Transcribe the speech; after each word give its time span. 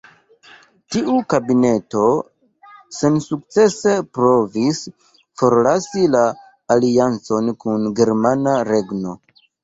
Tiu 0.93 1.15
kabineto 1.31 2.05
sensukcese 2.99 3.93
provis 4.17 4.79
forlasi 5.41 6.07
la 6.15 6.23
aliancon 6.77 7.53
kun 7.65 7.85
Germana 8.01 8.55
Regno. 8.71 9.15